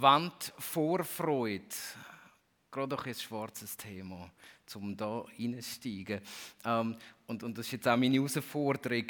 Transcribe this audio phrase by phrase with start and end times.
[0.00, 1.74] Advent Vorfreude.
[2.70, 4.30] Gerade auch ein schwarzes Thema,
[4.76, 6.20] um da reinzusteigen.
[6.64, 6.96] Ähm,
[7.26, 9.06] und, und das ist jetzt auch meine Herausforderung,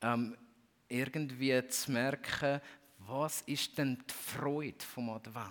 [0.00, 0.36] ähm,
[0.88, 2.60] irgendwie zu merken,
[3.00, 5.44] was ist denn die Freude vom Advent?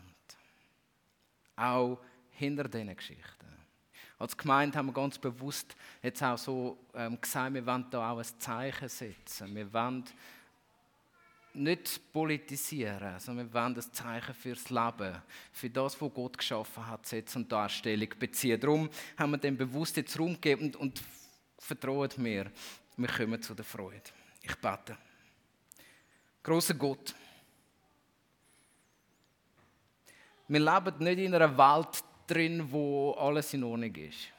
[1.55, 1.99] Auch
[2.31, 3.47] hinter diesen Geschichten.
[4.17, 8.17] Als Gemeinde haben wir ganz bewusst jetzt auch so ähm, gesagt, wir wollen da auch
[8.17, 9.53] ein Zeichen setzen.
[9.53, 10.03] Wir wollen
[11.59, 17.05] nicht politisieren, sondern wir wollen ein Zeichen fürs Leben, für das, was Gott geschaffen hat,
[17.05, 18.59] setzen und Darstellung beziehen.
[18.59, 21.03] Darum haben wir dem bewusst jetzt Raum gegeben und, und
[21.59, 22.51] vertraut mir,
[22.97, 24.01] wir kommen zu der Freude.
[24.41, 24.97] Ich bete.
[26.41, 27.13] Großer Gott,
[30.47, 34.29] wir leben nicht in einer Welt drin, wo alles in Ordnung ist.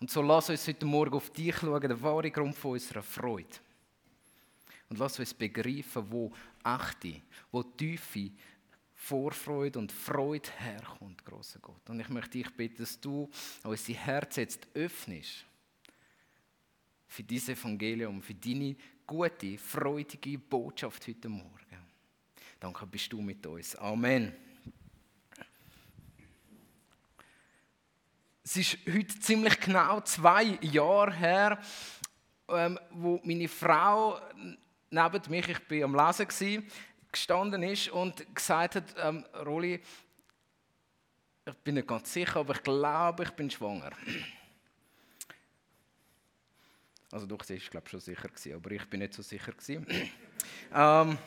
[0.00, 3.48] Und so lass uns heute Morgen auf dich schauen, der wahre Grund von unserer Freude.
[4.88, 6.32] Und lass uns begreifen, wo
[6.64, 8.30] echte, wo tiefe
[8.94, 11.88] Vorfreude und Freude herkommt, großer Gott.
[11.90, 13.28] Und ich möchte dich bitten, dass du
[13.64, 15.44] unser Herz jetzt öffnest
[17.06, 21.50] für dieses Evangelium, für deine gute, freudige Botschaft heute Morgen.
[22.58, 23.76] Danke, bist du mit uns.
[23.76, 24.32] Amen.
[28.42, 31.58] Es ist heute ziemlich genau zwei Jahre her,
[32.48, 34.18] ähm, wo meine Frau
[34.94, 36.70] neben mich, ich bin am Lesen gewesen,
[37.10, 39.80] gestanden ist und gesagt hat, ähm, Rolli,
[41.46, 43.90] ich bin nicht ganz sicher, aber ich glaube, ich bin schwanger.
[47.10, 49.86] Also doch, sie ist glaube schon sicher gewesen, aber ich bin nicht so sicher gewesen.
[50.74, 51.18] ähm,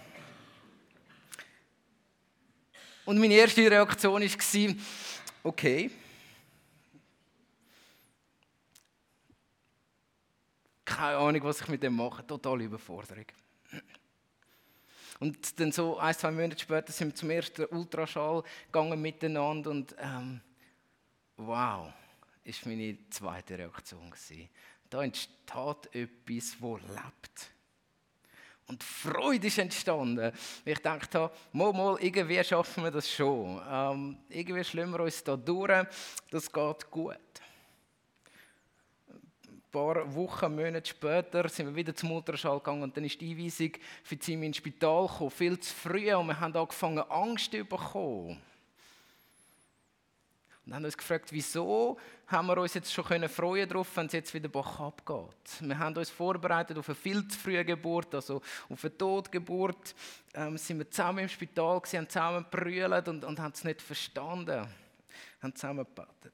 [3.05, 4.75] und meine erste Reaktion war,
[5.43, 5.91] okay,
[10.83, 13.25] keine Ahnung, was ich mit dem mache, total Überforderung.
[15.19, 19.95] Und dann so ein, zwei Monate später sind wir zum ersten Ultraschall gegangen miteinander und
[19.99, 20.41] ähm,
[21.37, 21.91] wow,
[22.43, 24.49] ist meine zweite Reaktion gewesen.
[24.89, 27.51] Da entsteht etwas, wo lebt.
[28.67, 30.31] Und Freude ist entstanden.
[30.65, 33.61] Ich dachte, mal, mal, irgendwie schaffen wir das schon.
[33.69, 35.87] Ähm, irgendwie schlimmer uns da durch.
[36.29, 37.17] Das geht gut
[39.77, 43.71] paar Wochen, Monate später sind wir wieder zum Ultraschall gegangen und dann ist die Einweisung
[44.03, 48.41] für die ins Spital gekommen, viel zu früh und wir haben angefangen Angst zu bekommen.
[50.65, 54.13] Und haben uns gefragt, wieso haben wir uns jetzt schon können freuen darauf, wenn es
[54.13, 55.61] jetzt wieder Bach abgeht.
[55.61, 59.95] Wir haben uns vorbereitet auf eine viel zu frühe Geburt, also auf eine Totgeburt.
[60.33, 63.81] Ähm, sind wir zusammen im Spital gewesen, haben zusammen brüllt und, und haben es nicht
[63.81, 64.67] verstanden.
[65.41, 66.33] Haben zusammen gebetet.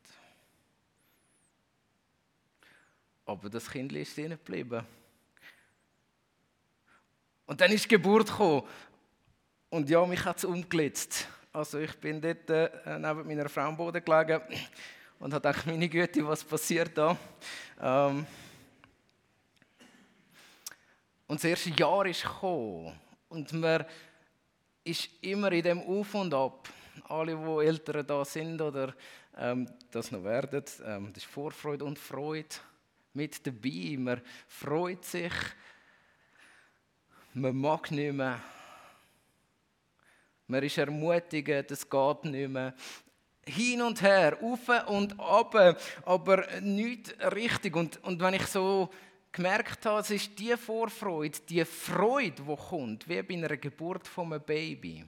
[3.25, 4.85] Aber das Kind ist drinnen geblieben.
[7.45, 8.63] Und dann ist die Geburt gekommen.
[9.69, 11.27] Und ja, mich hat es umgelitzt.
[11.51, 14.41] Also ich bin dort äh, neben meiner Frau am Boden gelegen
[15.19, 17.17] und habe gedacht, meine Güte, was passiert da?
[17.81, 18.25] Ähm
[21.27, 22.99] und das erste Jahr ist gekommen.
[23.29, 23.85] Und man
[24.83, 26.69] ist immer in dem Auf und Ab.
[27.07, 28.93] Alle, die Eltern da sind oder
[29.37, 32.55] ähm, das noch werden, ähm, das ist Vorfreude und Freude
[33.13, 33.95] mit dabei.
[33.97, 35.33] Man freut sich.
[37.33, 38.41] Man mag nicht mehr.
[40.47, 42.75] Man ist ermutigt, es geht nicht mehr.
[43.45, 47.75] Hin und her, auf und ab, aber nicht richtig.
[47.75, 48.89] Und, und wenn ich so
[49.31, 54.31] gemerkt habe, es ist die Vorfreude, die Freude, die kommt, wie bei einer Geburt von
[54.31, 55.05] einem Baby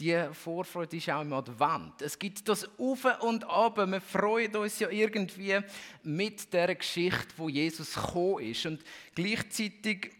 [0.00, 2.02] die Vorfreude ist auch im Advent.
[2.02, 3.76] Es gibt das Auf und Ab.
[3.78, 5.58] Wir freuen uns ja irgendwie
[6.02, 8.66] mit der Geschichte, wo Jesus gekommen ist.
[8.66, 8.82] Und
[9.14, 10.10] gleichzeitig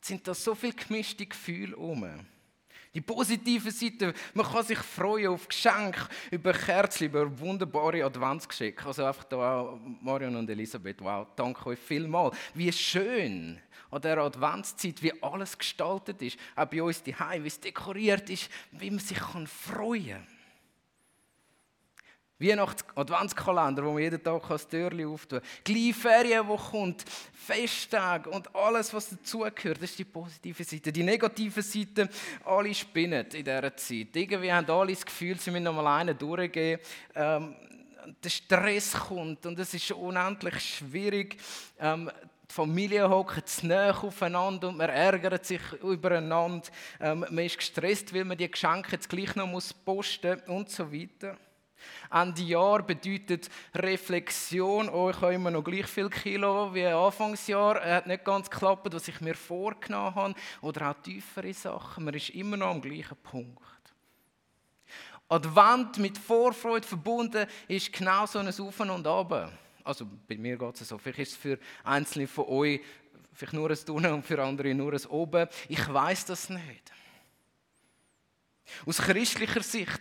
[0.00, 2.26] sind da so viele gemischte Gefühle um.
[2.94, 8.86] Die positive Seite, man kann sich freuen auf Geschenke, über Kerzen, über wunderbare Adventsgeschenke.
[8.86, 12.36] Also einfach da, Marion und Elisabeth, wow, danke euch vielmals.
[12.54, 13.60] Wie schön
[13.90, 16.38] an der Adventszeit, wie alles gestaltet ist.
[16.54, 20.26] Auch bei uns die wie es dekoriert ist, wie man sich freuen kann.
[22.44, 25.48] Weihnachts-Adventskalender, wo man jeden Tag das Türchen auftun kann.
[25.64, 30.92] Gleich Ferien, die kommt, Festtage und alles, was dazugehört, das ist die positive Seite.
[30.92, 32.08] Die negative Seite,
[32.44, 34.14] alle spinnen in dieser Zeit.
[34.14, 36.80] Irgendwie haben alle das Gefühl, sie müssen noch mal einen durchgehen.
[37.14, 37.54] Ähm,
[38.22, 41.36] der Stress kommt und es ist unendlich schwierig.
[41.78, 42.10] Ähm,
[42.48, 46.68] die Familie hockt zu nahe aufeinander und man ärgert sich übereinander.
[47.00, 50.92] Ähm, man ist gestresst, weil man die Geschenke jetzt gleich noch muss posten und so
[50.92, 51.36] weiter.
[52.10, 57.82] Ende Jahr bedeutet Reflexion, oh, ich habe immer noch gleich viel Kilo wie Anfangsjahr.
[57.82, 60.34] Es hat nicht ganz geklappt, was ich mir vorgenommen habe.
[60.60, 62.04] Oder auch tiefere Sachen.
[62.04, 63.62] Man ist immer noch am gleichen Punkt.
[65.28, 69.52] Advent mit Vorfreude verbunden ist genau so ein Auf und Ab.
[69.82, 70.98] Also bei mir geht es so.
[70.98, 72.80] Vielleicht ist es für einzelne von euch
[73.32, 75.48] vielleicht nur ein Unten und für andere nur ein Oben.
[75.68, 76.92] Ich weiß das nicht.
[78.86, 80.00] Aus christlicher Sicht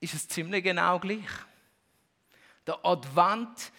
[0.00, 1.28] ist es ziemlich genau gleich.
[2.66, 3.70] Der Advent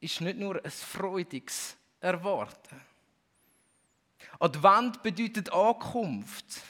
[0.00, 2.80] ist nicht nur ein freudiges Erwarten.
[4.38, 6.62] Advent bedeutet Ankunft.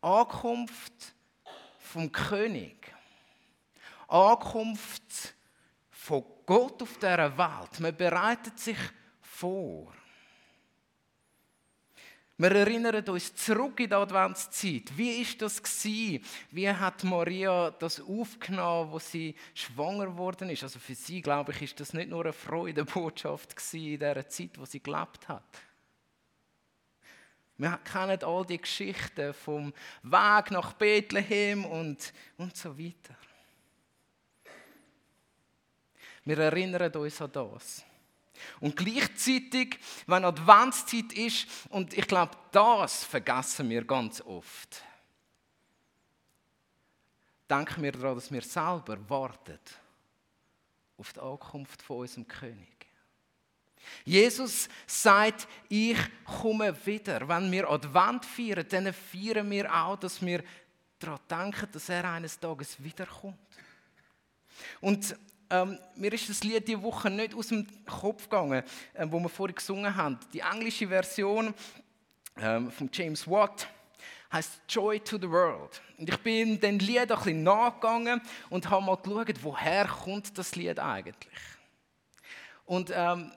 [0.00, 1.14] Ankunft
[1.78, 2.92] vom König.
[4.08, 5.34] Ankunft
[5.90, 7.80] von Gott auf dieser Welt.
[7.80, 8.78] Man bereitet sich
[9.20, 9.92] vor.
[12.42, 14.90] Wir erinnern uns zurück in die Adventszeit.
[14.96, 16.24] Wie ist das gewesen?
[16.50, 20.64] Wie hat Maria das aufgenommen, wo sie schwanger geworden ist?
[20.64, 24.64] Also für sie, glaube ich, ist das nicht nur eine Freudebotschaft in der Zeit, wo
[24.64, 25.44] sie gelebt hat.
[27.58, 29.72] Wir kennen all die Geschichten vom
[30.02, 33.14] Weg nach Bethlehem und, und so weiter.
[36.24, 37.84] Wir erinnern uns an das.
[38.60, 44.82] Und gleichzeitig, wenn Adventszeit ist, und ich glaube, das vergessen wir ganz oft,
[47.48, 49.58] denken wir daran, dass wir selber warten
[50.96, 52.68] auf die Ankunft von unserem König.
[54.04, 57.26] Jesus sagt, ich komme wieder.
[57.28, 60.42] Wenn wir Advent feiern, dann feiern wir auch, dass wir
[60.98, 63.38] daran denken, dass er eines Tages wiederkommt.
[64.80, 65.16] Und
[65.52, 68.64] ähm, mir ist das Lied diese Woche nicht aus dem Kopf gegangen,
[68.94, 70.18] äh, wo wir vorhin gesungen haben.
[70.32, 71.52] Die englische Version
[72.38, 73.68] ähm, von James Watt
[74.32, 75.82] heißt Joy to the World.
[75.98, 80.56] Und ich bin dem Lied ein bisschen nachgegangen und habe mal geschaut, woher kommt das
[80.56, 81.40] Lied eigentlich.
[82.64, 83.30] Und ähm,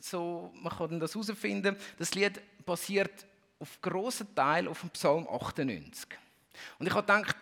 [0.00, 3.26] so, man kann das herausfinden, das Lied basiert
[3.58, 6.06] auf grossen Teil auf dem Psalm 98.
[6.78, 7.36] Und ich habe gedacht,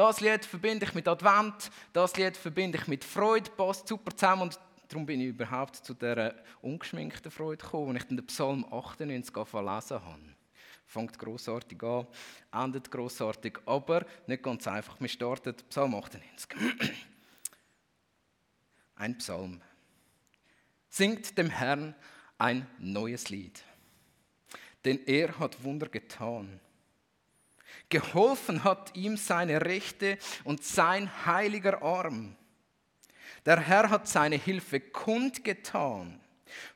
[0.00, 4.44] das Lied verbinde ich mit Advent, das Lied verbinde ich mit Freude, passt super zusammen
[4.44, 4.58] und
[4.88, 10.02] darum bin ich überhaupt zu dieser ungeschminkten Freude gekommen, als ich den Psalm 98 verlesen
[10.02, 10.34] habe.
[10.86, 12.06] Fängt grossartig an,
[12.50, 14.98] endet grossartig, aber nicht ganz einfach.
[14.98, 16.48] Wir starten Psalm 98.
[18.96, 19.60] Ein Psalm.
[20.88, 21.94] Singt dem Herrn
[22.38, 23.62] ein neues Lied,
[24.86, 26.58] denn er hat Wunder getan.
[27.90, 32.36] Geholfen hat ihm seine Rechte und sein heiliger Arm.
[33.44, 36.20] Der Herr hat seine Hilfe kundgetan,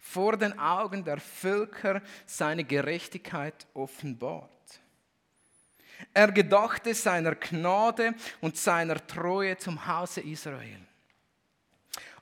[0.01, 4.51] vor den Augen der Völker seine Gerechtigkeit offenbart.
[6.13, 10.81] Er gedachte seiner Gnade und seiner Treue zum Hause Israel.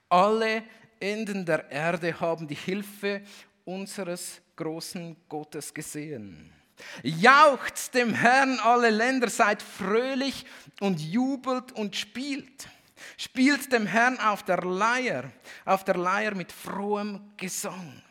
[0.08, 0.64] Alle
[1.00, 3.22] Enden der Erde haben die Hilfe
[3.64, 6.52] unseres großen Gottes gesehen.
[7.02, 10.46] Jaucht dem Herrn alle Länder, seid fröhlich
[10.80, 12.68] und jubelt und spielt.
[13.16, 15.30] Spielt dem Herrn auf der Leier,
[15.64, 18.02] auf der Leier mit frohem Gesang,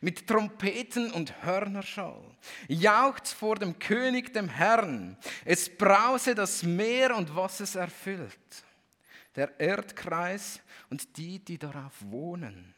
[0.00, 2.22] mit Trompeten und Hörnerschall.
[2.68, 5.16] Jaucht vor dem König, dem Herrn.
[5.44, 8.64] Es brause das Meer und was es erfüllt.
[9.36, 12.74] Der Erdkreis und die, die darauf wohnen.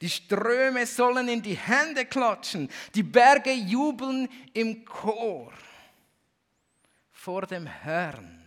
[0.00, 2.70] Die Ströme sollen in die Hände klatschen.
[2.94, 5.52] Die Berge jubeln im Chor
[7.12, 8.42] vor dem Herrn.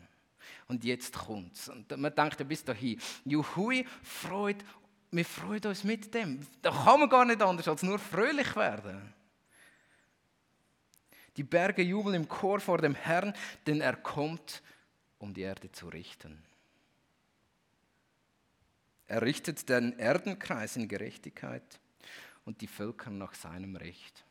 [0.68, 1.70] Und jetzt kommt's.
[1.70, 4.64] Und man denkt ja bis dahin, Juhui, Freude,
[5.12, 6.46] wir freuen uns mit dem.
[6.62, 9.14] Da kann man gar nicht anders als nur fröhlich werden.
[11.36, 13.34] Die Berge jubeln im Chor vor dem Herrn,
[13.66, 14.62] denn er kommt,
[15.18, 16.44] um die Erde zu richten.
[19.10, 21.64] Er richtet den Erdenkreis in Gerechtigkeit
[22.46, 24.24] und die Völker nach seinem Recht.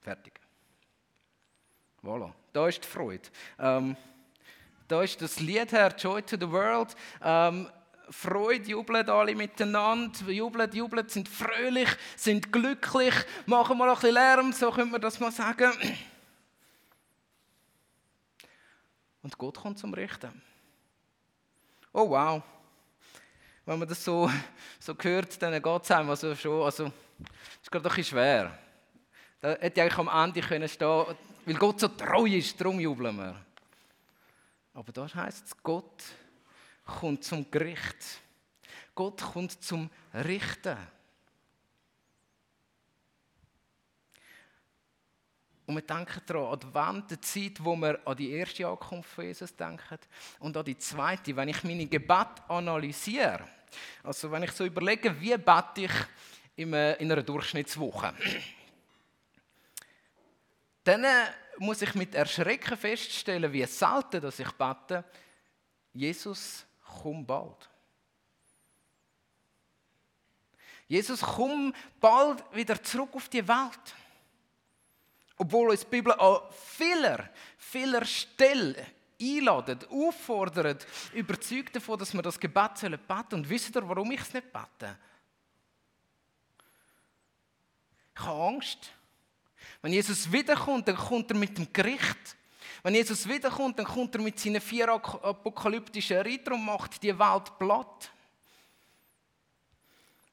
[0.00, 0.40] Fertig.
[2.02, 3.28] Voilà, da ist die Freude.
[3.58, 3.94] Ähm,
[4.88, 6.96] da ist das Lied her, Joy to the World.
[7.22, 7.68] Ähm,
[8.08, 14.52] Freude, jubeln alle miteinander, jubeln, jubeln, sind fröhlich, sind glücklich, machen mal ein bisschen Lärm,
[14.52, 15.72] so könnte man das mal sagen.
[19.22, 20.40] Und Gott kommt zum Richten.
[21.92, 22.42] Oh wow
[23.64, 24.30] wenn man das so,
[24.78, 26.92] so hört, dann geht es einem also schon, also,
[27.62, 28.58] ist gerade ein bisschen schwer.
[29.40, 31.06] Da hätte ich eigentlich am Ende können stehen
[31.44, 33.34] weil Gott so treu ist, darum jubeln wir.
[34.74, 36.02] Aber da heißt es, Gott
[36.86, 38.20] kommt zum Gericht.
[38.94, 40.76] Gott kommt zum Richten.
[45.72, 49.56] Und wir denken daran, Advent, die Zeit, wo wir an die erste Ankunft von Jesus
[49.56, 49.98] denken
[50.40, 53.48] und an die zweite, wenn ich meine Gebet analysiere.
[54.02, 55.92] Also wenn ich so überlege, wie bete ich
[56.56, 58.12] in einer Durchschnittswoche,
[60.84, 61.24] dann äh,
[61.56, 65.04] muss ich mit Erschrecken feststellen, wie selten dass ich bete,
[65.94, 66.66] Jesus,
[67.00, 67.70] komm bald.
[70.86, 73.94] Jesus, komm bald wieder zurück auf die Welt.
[75.42, 78.76] Obwohl uns die Bibel an vieler, vieler Stellen
[79.20, 83.32] einladet, auffordert, überzeugt davon, dass wir das Gebet beten sollen.
[83.32, 84.96] Und wisst ihr, warum ich es nicht bete?
[88.14, 88.92] Ich habe Angst.
[89.80, 92.36] Wenn Jesus wiederkommt, dann kommt er mit dem Gericht.
[92.84, 97.58] Wenn Jesus wiederkommt, dann kommt er mit seinen vier apokalyptischen Rittern und macht die Welt
[97.58, 98.12] platt.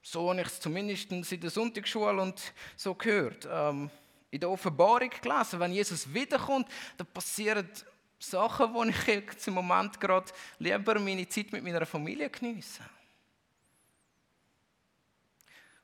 [0.04, 2.40] So habe ich es zumindest in der Sonntagsschule und
[2.78, 3.48] so gehört.
[3.52, 3.90] Ähm,
[4.32, 7.70] in der Offenbarung gelesen, wenn Jesus wiederkommt, dann passieren
[8.20, 12.84] Sachen, wo ich jetzt im Moment gerade lieber meine Zeit mit meiner Familie genieße.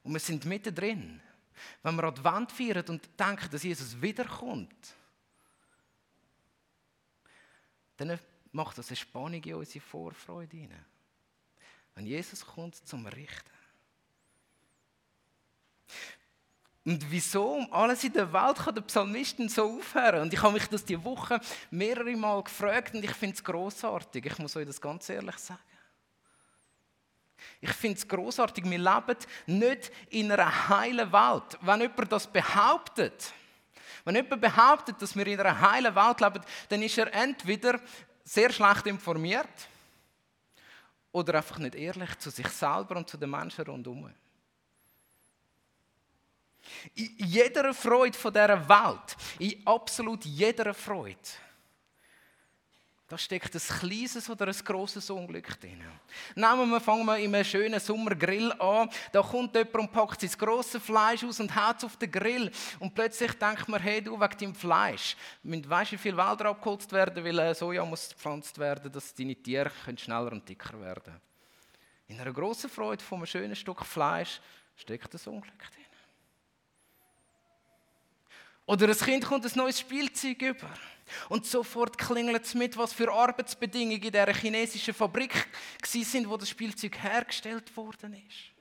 [0.03, 1.21] Und wir sind mittendrin.
[1.81, 4.93] Wenn wir Advent feiern und denken, dass Jesus wiederkommt,
[7.97, 8.19] dann
[8.51, 10.85] macht das eine Spannung in unsere Vorfreude hinein.
[11.95, 13.49] Wenn Jesus kommt zum Richten.
[16.85, 20.21] Und wieso um alles in der Welt kann der Psalmisten so aufhören?
[20.21, 21.39] Und ich habe mich das die Woche
[21.71, 24.23] mehrere Mal gefragt und ich finde es großartig.
[24.23, 25.59] Ich muss euch das ganz ehrlich sagen.
[27.59, 28.63] Ich finde es großartig.
[28.65, 31.57] Wir leben nicht in einer heilen Welt.
[31.61, 33.33] Wenn jemand das behauptet,
[34.03, 37.79] wenn jemand behauptet, dass wir in einer heilen Welt leben, dann ist er entweder
[38.23, 39.67] sehr schlecht informiert
[41.11, 44.13] oder einfach nicht ehrlich zu sich selber und zu den Menschen rundherum.
[46.95, 51.17] In jeder Freude von dieser Welt, in absolut jeder Freude,
[53.07, 55.83] da steckt ein kleines oder ein grosses Unglück drin.
[56.33, 58.89] Nehmen wir, fangen wir in einem schönen Sommergrill an.
[59.11, 62.51] Da kommt jemand und packt sein grosses Fleisch aus und haut es auf den Grill.
[62.79, 66.91] Und plötzlich denkt man, hey du, wegen deinem Fleisch, weißt du, wie viel Wälder abgeholzt
[66.93, 71.21] werden, weil äh, Soja muss gepflanzt werden, dass deine Tiere schneller und dicker werden.
[72.07, 74.41] In einer grossen Freude von einem schönen Stück Fleisch
[74.75, 75.84] steckt ein Unglück drin.
[78.65, 80.69] Oder ein Kind kommt ein neues Spielzeug über.
[81.29, 85.47] Und sofort klingelt es mit, was für Arbeitsbedingungen in dieser chinesischen Fabrik
[85.83, 88.55] sind, wo das Spielzeug hergestellt worden ist.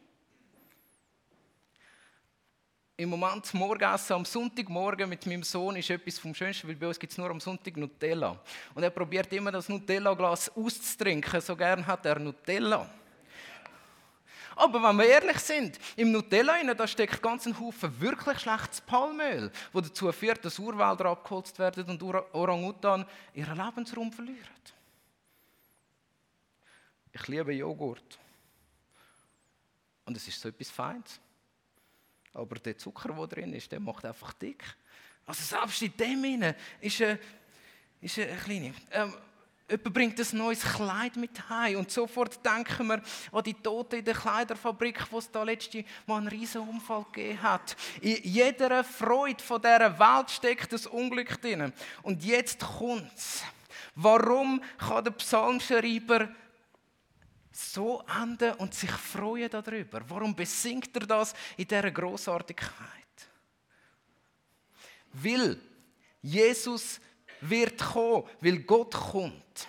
[2.97, 6.99] Im Moment Morgenessen am Sonntagmorgen mit meinem Sohn ist etwas vom Schönsten, weil bei uns
[6.99, 8.41] gibt es nur am Sonntag Nutella.
[8.73, 12.89] Und er probiert immer das Nutella-Glas auszutrinken, so gern hat er Nutella.
[14.57, 19.51] Aber wenn wir ehrlich sind, im Nutella da steckt ganz ein Haufen wirklich schlechtes Palmöl,
[19.73, 24.39] das dazu führt, dass Urwälder abgeholzt werden und Orang-Utan ihren Lebensraum verlieren.
[27.13, 28.19] Ich liebe Joghurt.
[30.05, 31.21] Und es ist so etwas Feines.
[32.33, 34.65] Aber der Zucker, der drin ist, der macht einfach dick.
[35.25, 37.19] Also selbst in dem ist eine,
[38.01, 38.75] ist eine kleine.
[38.91, 39.15] Ähm,
[39.67, 43.03] Jemand bringt ein neues Kleid mit heim und sofort denken wir
[43.33, 47.43] an die Toten in der Kleiderfabrik, wo es da letzte Mal einen riesen Unfall gegeben
[47.43, 47.75] hat.
[48.03, 51.73] In jeder Freude von dieser Welt steckt das Unglück drin.
[52.03, 53.43] Und jetzt kommt's.
[53.95, 56.29] Warum kann der Psalmschreiber
[57.51, 60.03] so enden und sich freuen darüber?
[60.09, 62.69] Warum besingt er das in dieser Großartigkeit?
[65.13, 65.59] Weil
[66.21, 67.01] Jesus
[67.49, 69.69] wird kommen, weil Gott kommt.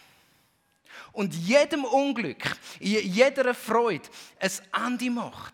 [1.12, 4.52] Und jedem Unglück, jeder Freude ein
[4.86, 5.54] Ende macht.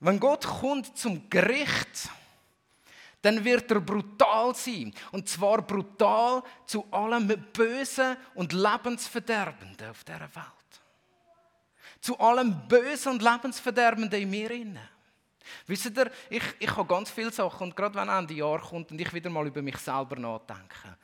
[0.00, 2.10] Wenn Gott kommt zum Gericht,
[3.22, 4.92] dann wird er brutal sein.
[5.12, 10.80] Und zwar brutal zu allem Bösen und Lebensverderbenden auf dieser Welt.
[12.00, 14.50] Zu allem Bösen und Lebensverderbenden in mir.
[14.50, 14.91] Innen.
[15.66, 19.00] Wisst ihr, ich, ich habe ganz viele Sachen und gerade wenn Ende Jahr kommt und
[19.00, 20.96] ich wieder mal über mich selber nachdenke.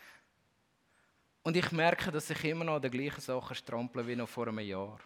[1.42, 4.49] Und ich merke, dass ich immer noch an den gleichen Sachen strample wie noch vor
[4.49, 4.99] einem Jahr.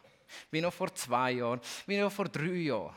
[0.50, 2.96] Wie noch vor zwei Jahren, wie noch vor drei Jahren.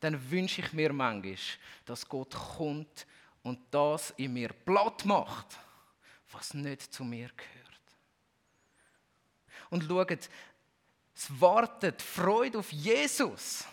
[0.00, 1.36] Dann wünsche ich mir manchmal,
[1.84, 3.06] dass Gott kommt
[3.42, 5.58] und das in mir platt macht,
[6.32, 7.68] was nicht zu mir gehört.
[9.70, 10.28] Und schaut,
[11.18, 13.64] es wartet Freude auf Jesus.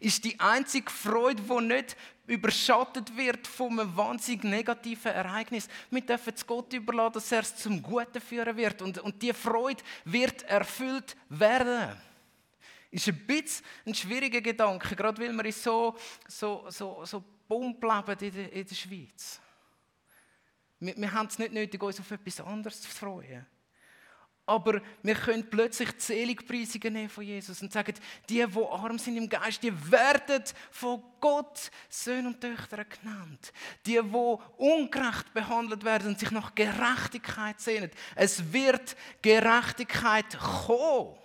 [0.00, 1.96] Ist die einzige Freude, die nicht
[2.26, 5.68] überschattet wird von einem wahnsinnig negativen Ereignis.
[5.90, 8.82] Wir dürfen es Gott überlassen, dass er es zum Guten führen wird.
[8.82, 11.96] Und, und die Freude wird erfüllt werden.
[12.90, 15.96] Ist ein bisschen ein schwieriger Gedanke, gerade weil wir so,
[16.26, 19.40] so, so, so Pump leben in der, in der Schweiz.
[20.80, 23.46] Wir, wir haben es nicht nötig, uns auf etwas anderes zu freuen.
[24.52, 27.94] Aber wir können plötzlich die Seligpreisungen nehmen von Jesus und sagen,
[28.28, 33.50] die, die arm sind im Geist, die werden von Gott Söhne und Töchter genannt.
[33.86, 37.90] Die, die ungerecht behandelt werden und sich nach Gerechtigkeit sehnen.
[38.14, 41.16] Es wird Gerechtigkeit kommen.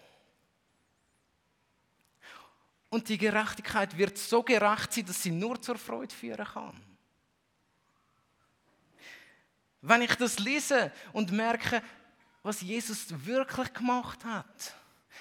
[2.90, 6.82] Und die Gerechtigkeit wird so gerecht sein, dass sie nur zur Freude führen kann.
[9.82, 11.82] Wenn ich das lese und merke,
[12.48, 14.74] was Jesus wirklich gemacht hat.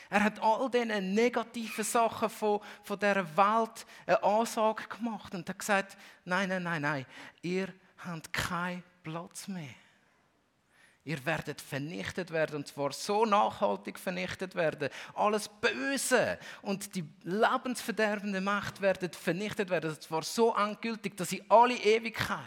[0.09, 5.59] Er hat all diese negativen Sachen von, von dieser Welt eine Ansage gemacht und hat
[5.59, 7.06] gesagt, nein, nein, nein, nein,
[7.42, 9.75] ihr habt keinen Platz mehr.
[11.02, 14.88] Ihr werdet vernichtet werden und zwar so nachhaltig vernichtet werden.
[15.14, 19.90] Alles Böse und die lebensverderbende Macht werden vernichtet werden.
[19.90, 22.40] Und zwar so endgültig, dass in alle Ewigkeit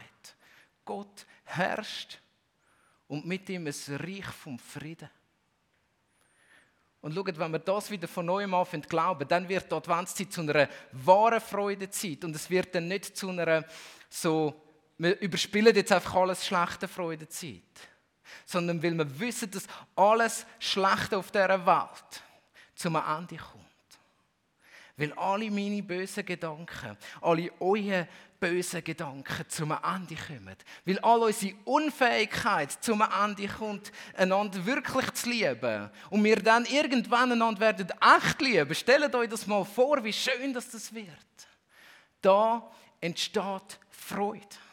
[0.86, 2.20] Gott herrscht
[3.10, 5.10] und mit ihm ein Reich vom Frieden.
[7.02, 10.32] Und schaut, wenn wir das wieder von neuem anfangen zu glauben, dann wird die Adventszeit
[10.32, 12.24] zu einer wahren Freudezeit.
[12.24, 13.66] Und es wird dann nicht zu einer
[14.10, 14.62] so,
[14.98, 17.64] wir überspielen jetzt einfach alles schlechte Freudezeit.
[18.46, 19.64] Sondern weil wir wissen, dass
[19.96, 22.24] alles Schlechte auf dieser Welt
[22.76, 23.66] zum Ende kommt.
[24.98, 28.08] Weil alle meine bösen Gedanken, alle eure
[28.40, 30.56] bösen Gedanken zum Ende kommen.
[30.86, 35.90] Weil all unsere Unfähigkeit zum Ende kommt, einander wirklich zu lieben.
[36.10, 38.76] Und wir dann irgendwann einander werden echt lieben.
[38.76, 41.08] Stellt euch das mal vor, wie schön das wird.
[42.22, 42.70] Da
[43.02, 44.69] entsteht Freude.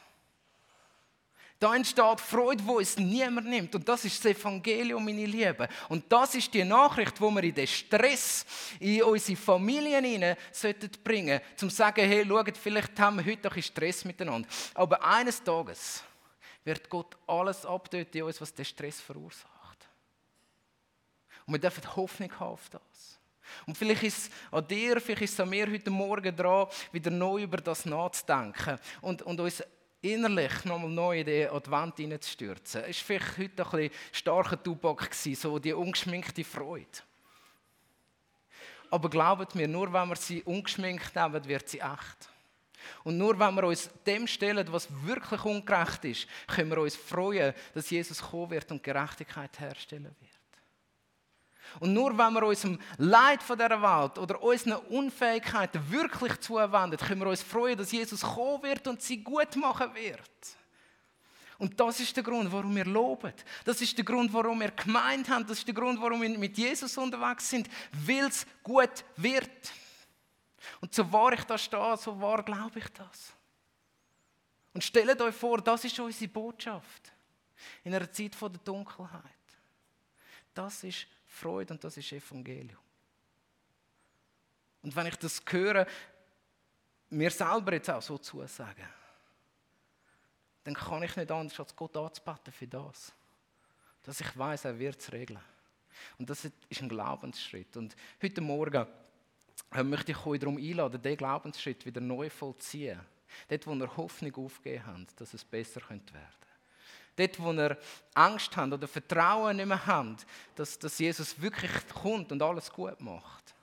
[1.59, 3.75] Da entsteht Freude, wo es niemand nimmt.
[3.75, 5.67] Und das ist das Evangelium, meine Lieben.
[5.89, 8.45] Und das ist die Nachricht, wo wir in den Stress
[8.79, 13.51] in unsere Familien hinein sollten bringen, zum zu sagen, hey, schaut, vielleicht haben wir heute
[13.51, 14.49] ein Stress miteinander.
[14.75, 16.03] Aber eines Tages
[16.63, 19.89] wird Gott alles abtöten in uns, was den Stress verursacht.
[21.47, 23.19] Und wir dürfen Hoffnung haben auf das.
[23.67, 27.11] Und vielleicht ist es an dir, vielleicht ist es an mir heute Morgen dran, wieder
[27.11, 29.63] neu über das nachzudenken und, und uns
[30.13, 32.85] innerlich nochmal neu in den Advent hineinzustürzen.
[32.85, 36.87] Es war vielleicht heute ein bisschen starker Tubak, so die ungeschminkte Freude.
[38.91, 42.31] Aber glaubt mir, nur wenn wir sie ungeschminkt nehmen, wird sie echt.
[43.03, 47.53] Und nur wenn wir uns dem stellen, was wirklich ungerecht ist, können wir uns freuen,
[47.75, 50.36] dass Jesus kommen wird und Gerechtigkeit herstellen wird.
[51.81, 57.21] Und nur wenn wir unserem Leid von dieser Welt oder unseren Unfähigkeiten wirklich zuwenden, können
[57.21, 60.57] wir uns freuen, dass Jesus kommen wird und sie gut machen wird.
[61.59, 63.33] Und das ist der Grund, warum wir loben.
[63.65, 65.47] Das ist der Grund, warum wir gemeint haben.
[65.47, 69.73] Das ist der Grund, warum wir mit Jesus unterwegs sind, weil es gut wird.
[70.81, 73.33] Und so wahr ich da stehe, so wahr glaube ich das.
[74.75, 77.13] Und stellt euch vor, das ist unsere Botschaft
[77.85, 79.23] in einer Zeit der Dunkelheit.
[80.53, 82.79] Das ist Freude und das ist Evangelium.
[84.83, 85.87] Und wenn ich das höre,
[87.11, 88.89] mir selber jetzt auch so zusagen,
[90.65, 93.13] dann kann ich nicht anders als Gott anzubeten für das.
[94.03, 95.41] Dass ich weiß, er wird es regeln.
[96.19, 97.77] Und das ist ein Glaubensschritt.
[97.77, 98.87] Und heute Morgen
[99.73, 103.01] äh, möchte ich euch darum einladen, diesen Glaubensschritt wieder neu vollziehen.
[103.49, 106.15] Dort, wo ihr Hoffnung aufgegeben habt, dass es besser werden könnte.
[107.17, 107.79] Dort, wo ihr
[108.15, 113.01] Angst habt oder Vertrauen nicht mehr habt, dass, dass Jesus wirklich kommt und alles gut
[113.01, 113.55] macht.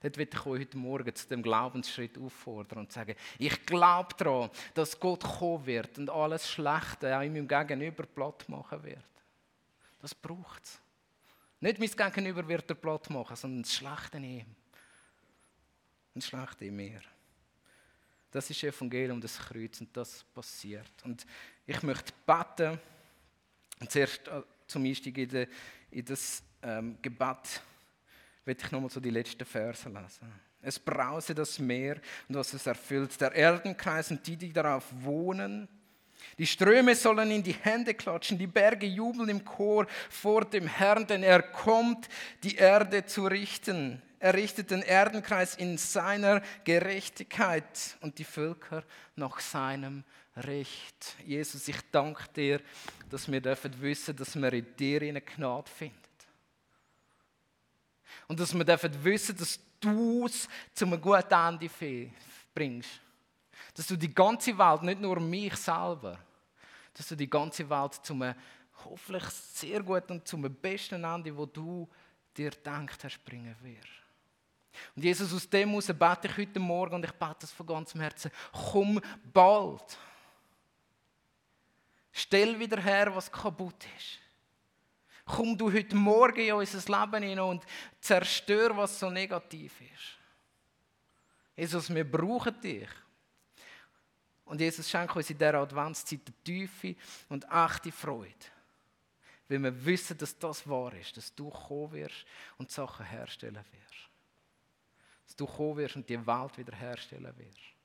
[0.00, 4.50] Dort will ich euch heute Morgen zu dem Glaubensschritt auffordern und sagen, ich glaube daran,
[4.74, 9.04] dass Gott kommen wird und alles Schlechte auch in meinem Gegenüber platt machen wird.
[10.00, 10.78] Das braucht es.
[11.60, 14.46] Nicht mein Gegenüber wird er platt machen, sondern das Schlechte in ihm.
[16.14, 17.00] Und das Schlechte in mir.
[18.30, 20.92] Das ist das Evangelium des Kreuzes und das passiert.
[21.02, 21.26] Und
[21.66, 22.78] ich möchte beten,
[23.88, 25.46] zuerst äh, zum Einstieg in, de,
[25.90, 27.62] in das ähm, Gebet
[28.44, 30.32] werde ich nochmal so die letzten Verse lesen.
[30.60, 35.68] Es brause das Meer und was es erfüllt, der Erdenkreis und die, die darauf wohnen.
[36.36, 41.06] Die Ströme sollen in die Hände klatschen, die Berge jubeln im Chor vor dem Herrn,
[41.06, 42.08] denn er kommt,
[42.42, 44.02] die Erde zu richten.
[44.18, 48.82] Er richtet den Erdenkreis in seiner Gerechtigkeit und die Völker
[49.14, 50.02] nach seinem
[50.44, 51.16] Recht.
[51.24, 52.60] Jesus, ich danke dir,
[53.10, 55.96] dass wir dürfen wissen, dass wir in dir eine Gnade finden.
[58.28, 62.12] Und dass wir dürfen wissen, dass du es zu einem guten Ende
[62.54, 63.00] bringst.
[63.74, 66.18] Dass du die ganze Welt, nicht nur mich selber,
[66.94, 68.34] dass du die ganze Welt zu einem
[68.84, 71.88] hoffentlich sehr guten und zum besten Ende, wo du
[72.36, 73.88] dir denkt hast, bringen wirst.
[74.94, 78.00] Und Jesus, aus dem heraus bete ich heute Morgen und ich bete das von ganzem
[78.00, 78.30] Herzen.
[78.52, 79.00] Komm
[79.32, 79.98] bald.
[82.12, 84.18] Stell wieder her, was kaputt ist.
[85.24, 87.64] Komm du heute Morgen in unser Leben hinein und
[88.00, 90.18] zerstör, was so negativ ist.
[91.54, 92.88] Jesus, wir brauchen dich.
[94.44, 96.96] Und Jesus schenkt uns in dieser Adventszeit eine tiefe
[97.28, 98.32] und echte Freude.
[99.48, 102.24] Weil wir wissen, dass das wahr ist, dass du kommen wirst
[102.56, 104.08] und Sachen herstellen wirst.
[105.26, 107.77] Dass du kommen wirst und die Welt wiederherstellen wirst.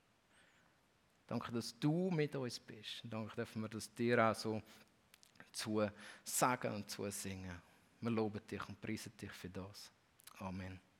[1.27, 3.01] Danke, dass du mit uns bist.
[3.03, 4.61] Danke dürfen wir das dir auch so
[5.51, 5.87] zu
[6.23, 7.61] sagen und zu singen.
[8.01, 9.91] Wir loben dich und preisen dich für das.
[10.39, 10.92] Amen.